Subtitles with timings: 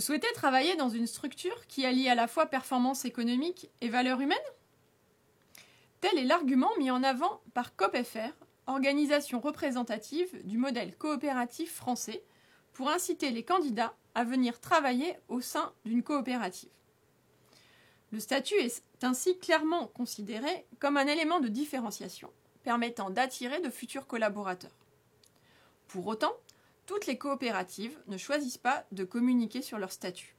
[0.00, 4.38] souhaitez travailler dans une structure qui allie à la fois performance économique et valeur humaine
[6.00, 8.32] Tel est l'argument mis en avant par COPFR,
[8.66, 12.22] organisation représentative du modèle coopératif français,
[12.72, 16.70] pour inciter les candidats à venir travailler au sein d'une coopérative.
[18.12, 22.30] Le statut est ainsi clairement considéré comme un élément de différenciation
[22.62, 24.76] permettant d'attirer de futurs collaborateurs.
[25.88, 26.34] Pour autant,
[26.88, 30.34] toutes les coopératives ne choisissent pas de communiquer sur leur statut.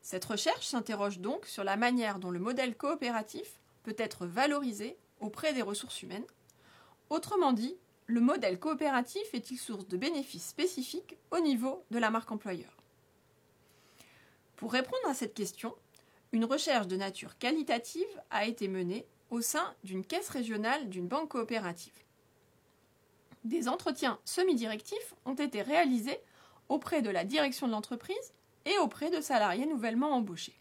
[0.00, 5.52] Cette recherche s'interroge donc sur la manière dont le modèle coopératif peut être valorisé auprès
[5.52, 6.26] des ressources humaines.
[7.10, 7.76] Autrement dit,
[8.06, 12.76] le modèle coopératif est-il source de bénéfices spécifiques au niveau de la marque employeur?
[14.54, 15.74] Pour répondre à cette question,
[16.30, 21.30] une recherche de nature qualitative a été menée au sein d'une caisse régionale d'une banque
[21.30, 22.03] coopérative.
[23.44, 26.18] Des entretiens semi-directifs ont été réalisés
[26.68, 30.58] auprès de la direction de l'entreprise et auprès de salariés nouvellement embauchés.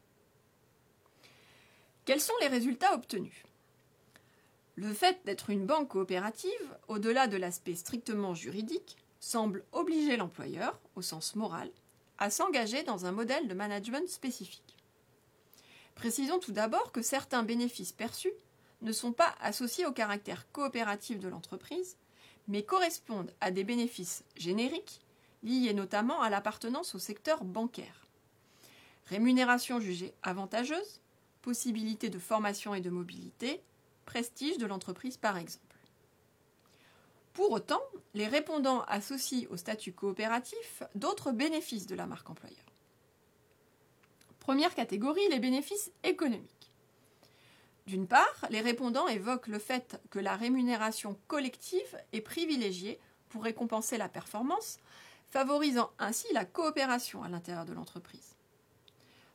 [2.06, 3.44] Quels sont les résultats obtenus?
[4.76, 11.02] Le fait d'être une banque coopérative, au-delà de l'aspect strictement juridique, semble obliger l'employeur, au
[11.02, 11.72] sens moral,
[12.18, 14.78] à s'engager dans un modèle de management spécifique.
[15.96, 18.34] Précisons tout d'abord que certains bénéfices perçus
[18.82, 21.96] ne sont pas associés au caractère coopératif de l'entreprise,
[22.48, 25.00] mais correspondent à des bénéfices génériques
[25.44, 28.08] liés notamment à l'appartenance au secteur bancaire.
[29.06, 31.02] Rémunération jugée avantageuse,
[31.42, 33.62] possibilité de formation et de mobilité,
[34.06, 35.64] prestige de l'entreprise par exemple.
[37.34, 37.82] Pour autant,
[38.14, 42.64] les répondants associent au statut coopératif d'autres bénéfices de la marque employeur.
[44.40, 46.63] Première catégorie, les bénéfices économiques.
[47.86, 53.98] D'une part, les répondants évoquent le fait que la rémunération collective est privilégiée pour récompenser
[53.98, 54.80] la performance,
[55.30, 58.36] favorisant ainsi la coopération à l'intérieur de l'entreprise.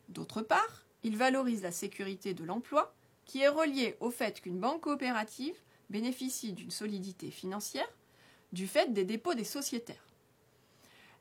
[0.09, 2.95] D'autre part, ils valorisent la sécurité de l'emploi,
[3.27, 5.57] qui est reliée au fait qu'une banque coopérative
[5.91, 7.89] bénéficie d'une solidité financière
[8.53, 10.07] du fait des dépôts des sociétaires.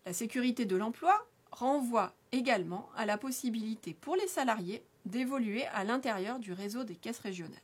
[0.06, 1.28] La sécurité de l'emploi
[1.60, 7.20] renvoie également à la possibilité pour les salariés d'évoluer à l'intérieur du réseau des caisses
[7.20, 7.56] régionales.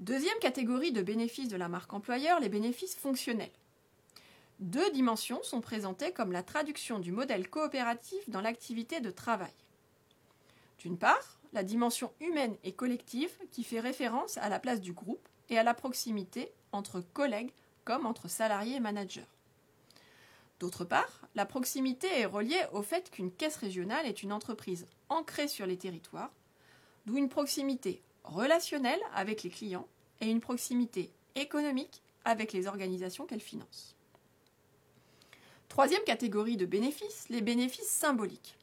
[0.00, 3.52] Deuxième catégorie de bénéfices de la marque employeur, les bénéfices fonctionnels.
[4.60, 9.54] Deux dimensions sont présentées comme la traduction du modèle coopératif dans l'activité de travail.
[10.78, 15.26] D'une part, la dimension humaine et collective qui fait référence à la place du groupe
[15.48, 17.52] et à la proximité entre collègues
[17.84, 19.26] comme entre salariés et managers.
[20.60, 25.48] D'autre part, la proximité est reliée au fait qu'une caisse régionale est une entreprise ancrée
[25.48, 26.32] sur les territoires,
[27.06, 29.88] d'où une proximité relationnelle avec les clients
[30.20, 33.96] et une proximité économique avec les organisations qu'elle finance.
[35.68, 38.56] Troisième catégorie de bénéfices, les bénéfices symboliques.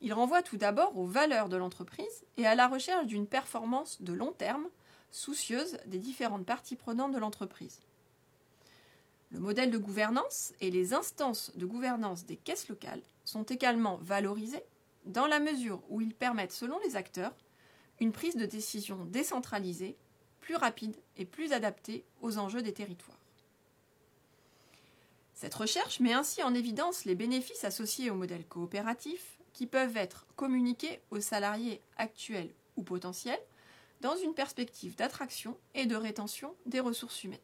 [0.00, 4.12] Ils renvoient tout d'abord aux valeurs de l'entreprise et à la recherche d'une performance de
[4.12, 4.66] long terme,
[5.10, 7.80] soucieuse des différentes parties prenantes de l'entreprise.
[9.30, 14.64] Le modèle de gouvernance et les instances de gouvernance des caisses locales sont également valorisés
[15.06, 17.34] dans la mesure où ils permettent, selon les acteurs,
[18.00, 19.96] une prise de décision décentralisée,
[20.40, 23.18] plus rapide et plus adaptée aux enjeux des territoires.
[25.34, 30.26] Cette recherche met ainsi en évidence les bénéfices associés au modèle coopératif qui peuvent être
[30.36, 33.40] communiqués aux salariés actuels ou potentiels
[34.00, 37.38] dans une perspective d'attraction et de rétention des ressources humaines.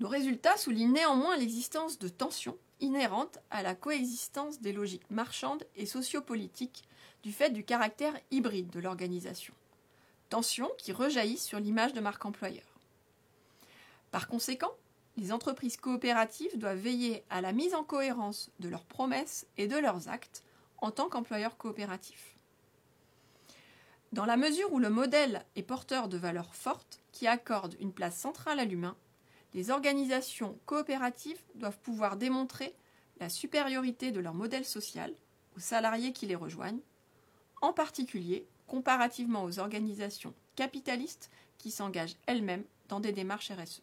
[0.00, 5.84] Nos résultats soulignent néanmoins l'existence de tensions inhérentes à la coexistence des logiques marchandes et
[5.84, 6.84] sociopolitiques
[7.22, 9.52] du fait du caractère hybride de l'organisation.
[10.30, 12.64] Tensions qui rejaillissent sur l'image de marque employeur.
[14.10, 14.72] Par conséquent,
[15.18, 19.76] les entreprises coopératives doivent veiller à la mise en cohérence de leurs promesses et de
[19.76, 20.44] leurs actes
[20.78, 22.36] en tant qu'employeur coopératif.
[24.12, 28.16] Dans la mesure où le modèle est porteur de valeurs fortes qui accordent une place
[28.18, 28.96] centrale à l'humain,
[29.54, 32.74] les organisations coopératives doivent pouvoir démontrer
[33.18, 35.12] la supériorité de leur modèle social
[35.56, 36.80] aux salariés qui les rejoignent,
[37.60, 43.82] en particulier comparativement aux organisations capitalistes qui s'engagent elles-mêmes dans des démarches RSE.